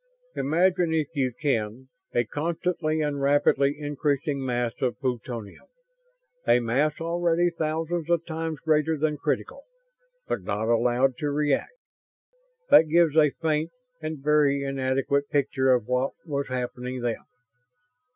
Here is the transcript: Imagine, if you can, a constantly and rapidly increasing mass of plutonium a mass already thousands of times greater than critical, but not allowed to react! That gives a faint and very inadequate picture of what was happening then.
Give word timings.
Imagine, 0.35 0.95
if 0.95 1.09
you 1.13 1.31
can, 1.31 1.89
a 2.11 2.23
constantly 2.23 3.01
and 3.01 3.21
rapidly 3.21 3.75
increasing 3.77 4.43
mass 4.43 4.73
of 4.81 4.99
plutonium 4.99 5.65
a 6.47 6.59
mass 6.59 6.93
already 6.99 7.51
thousands 7.51 8.09
of 8.09 8.25
times 8.25 8.57
greater 8.61 8.97
than 8.97 9.17
critical, 9.17 9.61
but 10.27 10.41
not 10.41 10.67
allowed 10.69 11.17
to 11.19 11.29
react! 11.29 11.75
That 12.71 12.89
gives 12.89 13.15
a 13.15 13.29
faint 13.29 13.69
and 14.01 14.17
very 14.23 14.63
inadequate 14.63 15.29
picture 15.29 15.71
of 15.71 15.85
what 15.85 16.13
was 16.25 16.47
happening 16.47 17.01
then. 17.01 17.23